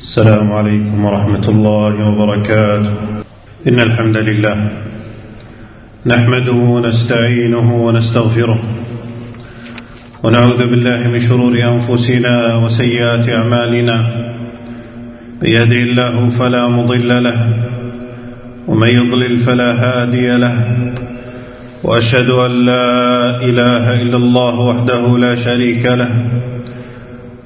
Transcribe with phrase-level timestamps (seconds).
[0.00, 2.90] السلام عليكم ورحمة الله وبركاته.
[3.68, 4.56] إن الحمد لله
[6.06, 8.60] نحمده ونستعينه ونستغفره
[10.22, 13.96] ونعوذ بالله من شرور أنفسنا وسيئات أعمالنا.
[15.42, 17.40] من الله فلا مضل له
[18.68, 20.56] ومن يضلل فلا هادي له.
[21.84, 22.88] وأشهد أن لا
[23.42, 26.12] إله إلا الله وحده لا شريك له.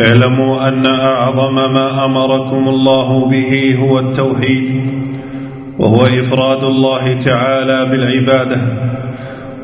[0.00, 4.84] اعلموا أن أعظم ما أمركم الله به هو التوحيد
[5.78, 8.56] وهو إفراد الله تعالى بالعبادة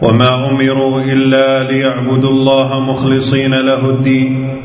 [0.03, 4.61] وما أمروا إلا ليعبدوا الله مخلصين له الدين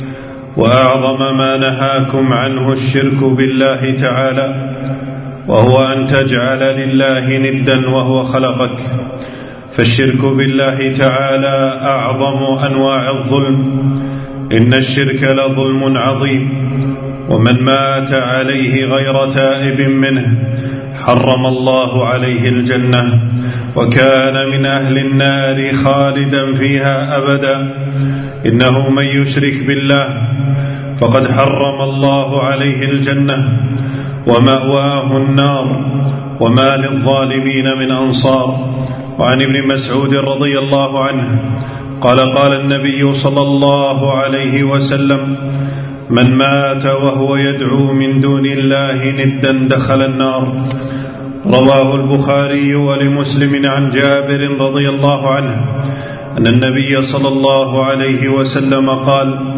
[0.58, 4.72] وأعظم ما نهاكم عنه الشرك بالله تعالى
[5.48, 8.78] وهو أن تجعل لله ندا وهو خلقك
[9.78, 13.76] فالشرك بالله تعالى أعظم أنواع الظلم
[14.52, 16.66] إن الشرك لظلم عظيم.
[17.30, 20.38] ومن مات عليه غير تائب منه
[20.94, 23.20] حرم الله عليه الجنة
[23.76, 27.74] وكان من أهل النار خالدا فيها أبدا.
[28.46, 30.08] إنه من يشرك بالله
[31.02, 33.60] فقد حرم الله عليه الجنة
[34.28, 35.86] ومأواه النار.
[36.40, 38.76] وما للظالمين من أنصار.
[39.20, 41.40] وعن ابن مسعود رضي الله عنه
[42.06, 45.38] قال قال النبي صلى الله عليه وسلم
[46.10, 50.44] من مات وهو يدعو من دون الله ندا دخل النار.
[51.46, 55.66] رواه البخاري ولمسلم عن جابر رضي الله عنه
[56.38, 59.56] أن النبي صلى الله عليه وسلم قال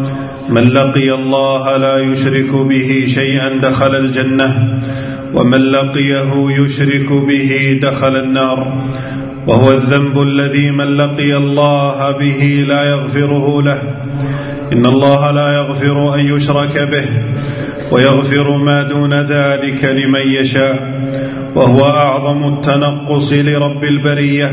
[0.48, 4.80] من لقي الله لا يشرك به شيئا دخل الجنة
[5.34, 8.58] ومن لقيه يشرك به دخل النار.
[9.48, 13.82] وهو الذنب الذي من لقي الله به لا يغفره له.
[14.72, 17.06] إن الله لا يغفر أن يشرك به
[17.90, 20.98] ويغفر ما دون ذلك لمن يشاء.
[21.54, 24.52] وهو أعظم التنقص لرب البرية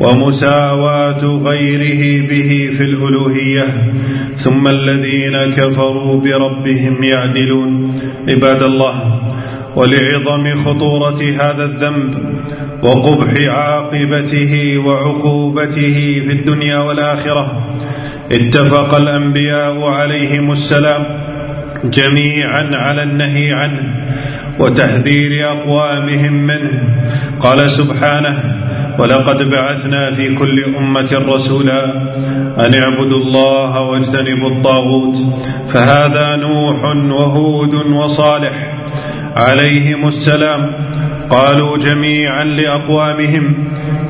[0.00, 3.92] ومساواة غيره به في الألوهية.
[4.36, 8.00] ثم الذين كفروا بربهم يعدلون.
[8.28, 9.19] عباد الله
[9.76, 12.14] ولعظم خطورة هذا الذنب
[12.82, 17.66] وقبح عاقبته وعقوبته في الدنيا والآخرة.
[18.32, 21.04] اتفق الأنبياء عليهم السلام
[21.84, 24.06] جميعا على النهي عنه
[24.58, 26.84] وتحذير أقوامهم منه.
[27.40, 28.60] قال سبحانه
[28.98, 31.84] ولقد بعثنا في كل أمة رسولا
[32.66, 35.16] أن اعبدوا الله واجتنبوا الطاغوت
[35.68, 38.79] فهذا نوح وهود وصالح
[39.36, 40.72] عليهم السلام.
[41.30, 43.54] قالوا جميعا لأقوامهم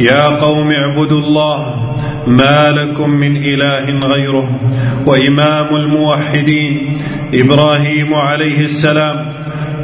[0.00, 1.86] يا قوم اعبدوا الله
[2.26, 4.60] ما لكم من إله غيره
[5.06, 6.98] وإمام الموحدين
[7.34, 9.32] إبراهيم عليه السلام.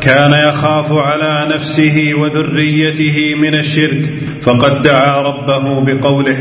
[0.07, 6.37] كان يخاف على نفسه وذريته من الشرك فقد دعا ربه بقوله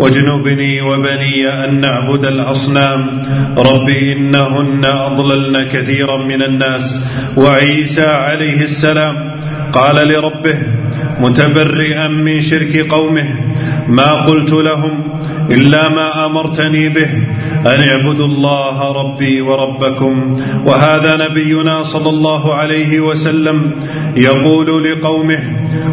[0.00, 3.22] واجنبني وبني أن نعبد الأصنام
[3.56, 7.00] رب إنهن أضللن كثيرا من الناس
[7.36, 9.14] وعيسى عليه السلام
[9.72, 10.58] قال لربه
[11.20, 13.28] متبرئا من شرك قومه
[13.88, 15.07] ما قلت لهم
[15.50, 17.08] إلا ما أمرتني به
[17.66, 20.42] أن اعبدوا الله ربي وربكم.
[20.66, 23.70] وهذا نبينا صلى الله عليه وسلم
[24.16, 25.40] يقول لقومه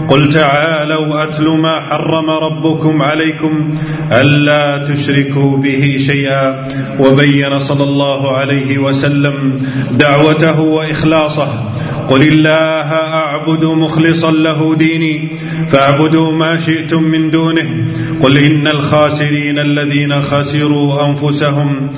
[0.10, 3.74] قل تعالوا أتل ما حرم ربكم عليكم
[4.12, 6.68] ألا تشركوا به شيئا.
[7.00, 11.75] وبين صلى الله عليه وسلم دعوته وإخلاصه.
[12.10, 15.30] قل الله اعبد مخلصا له ديني
[15.72, 17.86] فاعبدوا ما شئتم من دونه
[18.22, 21.92] قل ان الخاسرين الذين خسروا انفسهم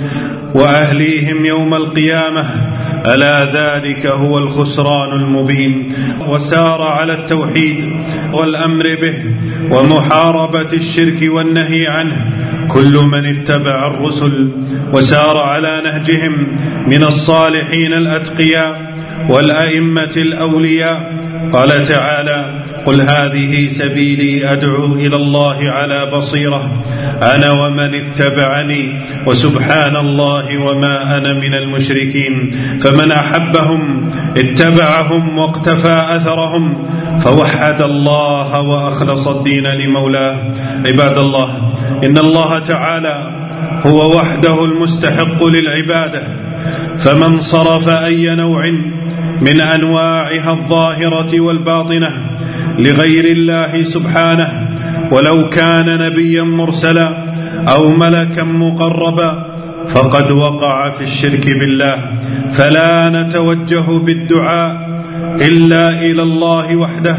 [0.54, 2.46] واهليهم يوم القيامه
[3.06, 5.94] الا ذلك هو الخسران المبين
[6.28, 8.02] وسار على التوحيد
[8.34, 9.14] والامر به
[9.72, 12.34] ومحاربه الشرك والنهي عنه
[12.68, 14.52] كل من اتبع الرسل
[14.94, 16.48] وسار على نهجهم
[16.88, 18.96] من الصالحين الأتقياء
[19.30, 21.17] والأئمة الأولياء
[21.54, 26.84] قال تعالى قل هذه سبيلي أدعو إلى الله على بصيرة.
[27.22, 32.56] أنا ومن اتبعني وسبحان الله وما أنا من المشركين.
[32.82, 36.88] فمن أحبهم اتبعهم واقتفى أثرهم.
[37.20, 40.38] فوحد الله وأخلص الدين لمولاه.
[40.86, 41.72] عباد الله
[42.04, 43.32] إن الله تعالى
[43.86, 46.24] هو وحده المستحق للعبادة.
[46.98, 48.72] فمن صرف أي نوع
[49.42, 52.12] من أنواعها الظاهرة والباطنة
[52.80, 54.70] لغير الله سبحانه
[55.12, 57.34] ولو كان نبيا مرسلا
[57.68, 59.58] أو ملكا مقربا
[59.88, 62.20] فقد وقع في الشرك بالله.
[62.52, 64.88] فلا نتوجه بالدعاء
[65.42, 67.18] إلا إلى الله وحده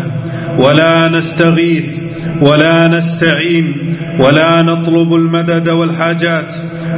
[0.59, 1.91] ولا نستغيث
[2.41, 6.55] ولا نستعين ولا نطلب المدد والحاجات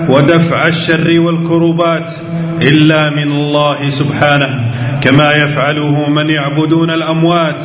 [0.09, 2.11] ودفع الشر والكربات
[2.63, 4.70] إلا من الله سبحانه.
[5.01, 7.65] كما يفعله من يعبدون الأموات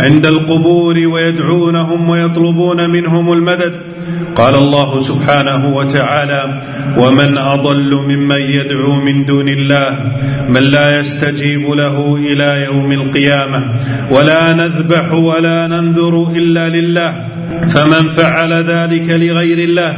[0.00, 3.92] عند القبور ويدعونهم ويطلبون منهم المدد.
[4.36, 6.62] قال الله سبحانه وتعالى
[6.96, 10.12] ومن أضل ممن يدعو من دون الله
[10.48, 13.74] من لا يستجيب له إلى يوم القيامة
[14.10, 17.26] ولا نذبح ولا ننذر إلا لله
[17.68, 19.96] فمن فعل ذلك لغير الله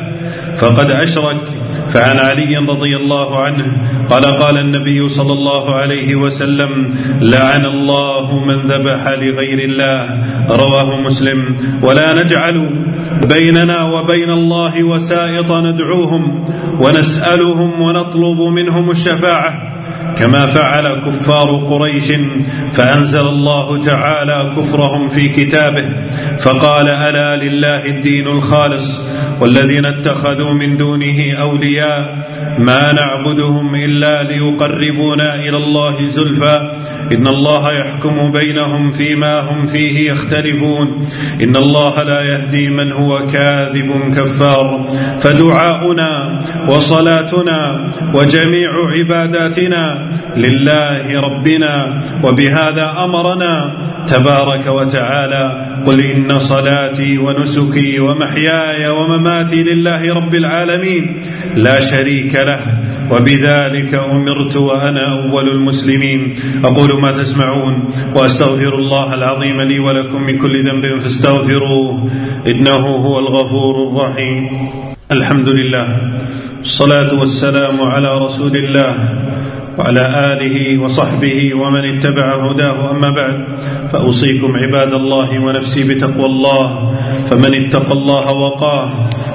[0.56, 1.48] فقد أشرك.
[1.90, 3.66] فعن علي رضي الله عنه
[4.10, 10.18] قال قال النبي صلى الله عليه وسلم لعن الله من ذبح لغير الله.
[10.48, 11.56] رواه مسلم.
[11.82, 12.70] ولا نجعل
[13.28, 16.44] بيننا وبين الله وسائط ندعوهم
[16.80, 19.74] ونسألهم ونطلب منهم الشفاعة.
[20.16, 22.12] كما فعل كفار قريش
[22.72, 25.84] فأنزل الله تعالى كفرهم في كتابه
[26.40, 29.00] فقال ألا لله الدين الخالص؟
[29.40, 32.28] والذين اتخذوا من دونه أولياء
[32.58, 36.70] ما نعبدهم إلا ليقربونا إلى الله زلفى.
[37.12, 41.08] إن الله يحكم بينهم فيما هم فيه يختلفون.
[41.42, 44.86] إن الله لا يهدي من هو كاذب كفار.
[45.20, 52.02] فدعاؤنا وصلاتنا وجميع عباداتنا لله ربنا.
[52.22, 53.76] وبهذا أمرنا
[54.06, 55.66] تبارك وتعالى.
[55.86, 61.22] قل إن صلاتي ونسكي ومحياي ومماتي لله رب العالمين.
[61.56, 62.60] لا شريك له
[63.10, 66.36] وبذلك أمرت وأنا أول المسلمين.
[66.64, 67.74] أقول ما تسمعون
[68.14, 72.10] وأستغفر الله العظيم لي ولكم من كل ذنب فاستغفروه
[72.46, 74.68] إنه هو الغفور الرحيم.
[75.12, 75.88] الحمد لله
[76.60, 78.94] الصلاه والسلام على رسول الله.
[79.78, 82.90] وعلى آله وصحبه ومن اتبع هداه.
[82.90, 83.38] أما بعد
[83.92, 86.94] فأوصيكم عباد الله ونفسي بتقوى الله
[87.30, 88.88] فمن اتقى الله وقاه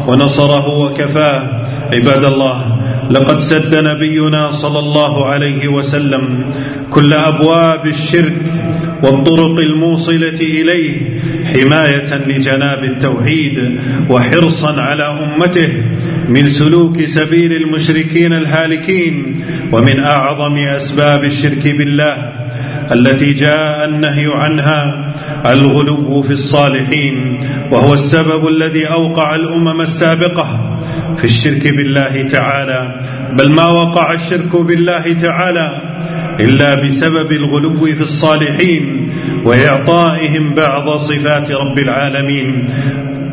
[0.07, 1.41] ونصره وكفاه.
[1.94, 2.57] عباد الله
[3.10, 6.54] لقد سد نبينا صلى الله عليه وسلم
[6.92, 8.42] كل أبواب الشرك
[9.04, 13.80] والطرق الموصلة إليه حماية لجناب التوحيد
[14.10, 15.70] وحرصا على أمته
[16.28, 22.34] من سلوك سبيل المشركين الهالكين ومن أعظم أسباب الشرك بالله
[22.92, 25.14] التي جاء النهي عنها
[25.46, 30.69] الغلو في الصالحين وهو السبب الذي أوقع الأمم السابقة
[31.18, 33.00] في الشرك بالله تعالى
[33.34, 35.81] بل ما وقع الشرك بالله تعالى
[36.40, 39.12] إلا بسبب الغلو في الصالحين
[39.46, 42.69] وإعطائهم بعض صفات رب العالمين.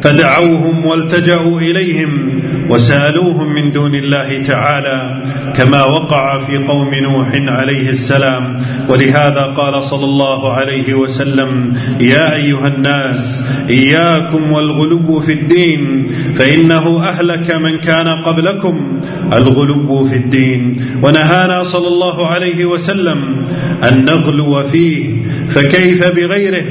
[0.02, 5.22] فدعوهم والتجأوا إليهم وسألوهم من دون الله تعالى
[5.56, 8.62] كما وقع في قوم نوح عليه السلام.
[8.88, 17.54] ولهذا قال صلى الله عليه وسلم يا أيها الناس إياكم والغلو في الدين فإنه أهلك
[17.54, 19.00] من كان قبلكم
[19.32, 20.86] الغلو في الدين.
[21.02, 23.46] ونهانا صلى الله عليه وسلم
[23.82, 25.14] أن نغلو فيه
[25.50, 26.64] فكيف بغيره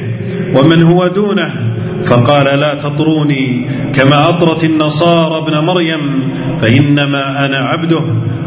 [0.53, 1.74] ومن هو دونه؟
[2.05, 6.31] فقال لا تطروني كما أطرت النصارى ابن مريم
[6.61, 8.01] فإنما أنا عبده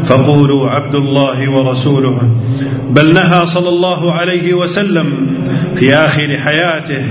[0.05, 2.29] فقولوا عبد الله ورسوله.
[2.89, 5.27] بل نهى صلى الله عليه وسلم
[5.75, 7.05] في آخر حياته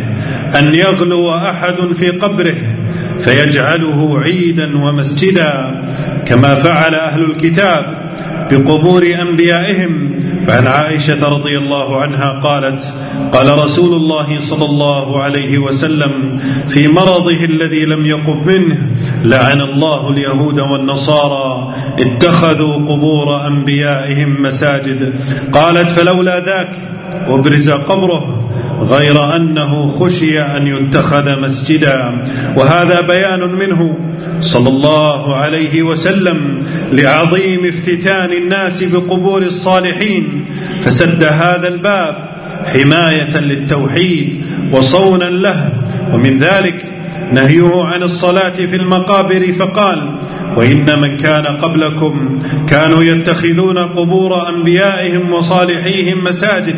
[0.59, 2.57] أن يغلو أحد في قبره
[3.21, 5.85] فيجعله عيدا ومسجدا
[6.27, 8.09] كما فعل أهل الكتاب
[8.51, 10.15] بقبور أنبيائهم
[10.49, 12.95] فعن عائشة رضي الله عنها قالت
[13.33, 18.91] قال رسول الله صلى الله عليه وسلم في مرضه الذي لم يقم منه
[19.25, 25.15] لعن الله اليهود والنصارى اتخذوا قبور أنبيائهم مساجد.
[25.53, 28.51] قالت فلولا ذاك ابرز قبره
[28.81, 32.23] غير أنه خشي أن يتخذ مسجدا.
[32.57, 33.99] وهذا بيان منه
[34.41, 36.63] صلى الله عليه وسلم
[36.93, 40.47] لعظيم افتتان الناس بقبور الصالحين.
[40.85, 42.15] فسد هذا الباب
[42.65, 45.73] حماية للتوحيد وصونا له.
[46.13, 46.98] ومن ذلك
[47.33, 50.19] نهيه عن الصلاة في المقابر فقال
[50.57, 56.77] وإن من كان قبلكم كانوا يتخذون قبور أنبيائهم وصالحيهم مساجد.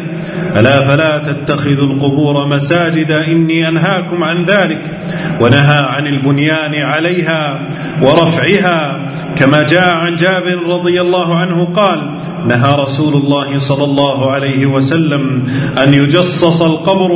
[0.57, 4.99] ألا فلا تتخذوا القبور مساجد إني أنهاكم عن ذلك.
[5.41, 7.69] ونهى عن البنيان عليها
[8.03, 12.11] ورفعها كما جاء عن جابر رضي الله عنه قال
[12.47, 15.49] نهى رسول الله صلى الله عليه وسلم
[15.83, 17.13] أن يجصص القبر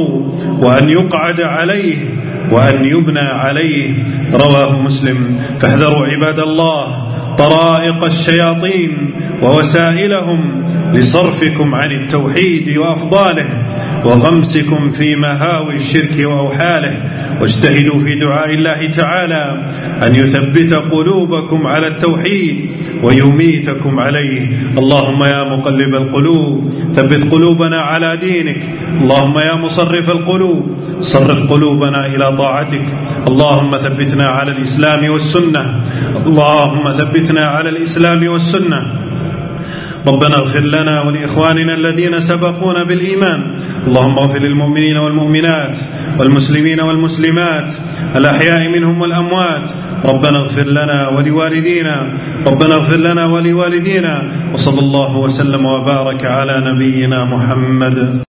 [0.60, 2.23] وأن يقعد عليه.
[2.54, 3.90] وأن يبنى عليه
[4.32, 5.42] رواه مسلم.
[5.60, 6.86] فاحذروا عباد الله
[7.38, 10.40] طرائق الشياطين ووسائلهم
[10.94, 13.62] لصرفكم عن التوحيد وأفضاله
[14.04, 17.02] وغمسكم في مهاوي الشرك وأوحاله
[17.40, 19.70] واجتهدوا في دعاء الله تعالى
[20.06, 22.70] أن يثبت قلوبكم على التوحيد
[23.02, 24.48] ويميتكم عليه.
[24.78, 28.74] اللهم يا مقلب القلوب ثبت قلوبنا على دينك.
[29.02, 32.86] اللهم يا مصرف القلوب صرف قلوبنا إلى طاعتك.
[33.28, 35.84] اللهم ثبتنا على الإسلام والسنة.
[36.26, 39.03] اللهم ثبتنا على الإسلام والسنة.
[40.06, 43.40] ربنا اغفر لنا ولإخواننا الذين سبقونا بالإيمان.
[43.86, 45.76] اللهم اغفر للمؤمنين والمؤمنات
[46.18, 47.70] والمسلمين والمسلمات
[48.16, 49.70] الأحياء منهم والأموات.
[50.04, 52.18] ربنا اغفر لنا ولوالدينا.
[52.46, 54.22] ربنا اغفر لنا ولوالدينا.
[54.52, 58.24] وصلى الله وسلم وبارك على نبينا محمد.